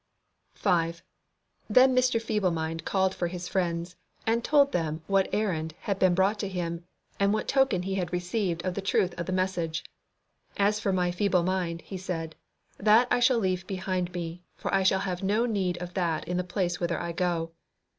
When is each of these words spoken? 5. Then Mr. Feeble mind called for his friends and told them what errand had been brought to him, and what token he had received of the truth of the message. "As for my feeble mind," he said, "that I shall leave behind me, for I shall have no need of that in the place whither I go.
5. 0.55 1.03
Then 1.69 1.95
Mr. 1.95 2.19
Feeble 2.19 2.49
mind 2.49 2.85
called 2.85 3.13
for 3.13 3.27
his 3.27 3.47
friends 3.47 3.95
and 4.25 4.43
told 4.43 4.71
them 4.71 5.03
what 5.05 5.29
errand 5.31 5.75
had 5.81 5.99
been 5.99 6.15
brought 6.15 6.39
to 6.39 6.47
him, 6.47 6.85
and 7.19 7.31
what 7.31 7.47
token 7.47 7.83
he 7.83 7.93
had 7.93 8.11
received 8.11 8.65
of 8.65 8.73
the 8.73 8.81
truth 8.81 9.13
of 9.19 9.27
the 9.27 9.31
message. 9.31 9.85
"As 10.57 10.79
for 10.79 10.91
my 10.91 11.11
feeble 11.11 11.43
mind," 11.43 11.81
he 11.83 11.97
said, 11.99 12.35
"that 12.79 13.09
I 13.11 13.19
shall 13.19 13.37
leave 13.37 13.67
behind 13.67 14.11
me, 14.11 14.41
for 14.55 14.73
I 14.73 14.81
shall 14.81 15.01
have 15.01 15.21
no 15.21 15.45
need 15.45 15.77
of 15.77 15.93
that 15.93 16.27
in 16.27 16.37
the 16.37 16.43
place 16.43 16.79
whither 16.79 16.99
I 16.99 17.11
go. 17.11 17.51